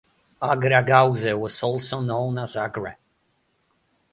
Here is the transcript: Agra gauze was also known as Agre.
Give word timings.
Agra 0.41 0.81
gauze 0.83 1.31
was 1.39 1.61
also 1.61 2.01
known 2.01 2.39
as 2.39 2.55
Agre. 2.55 2.95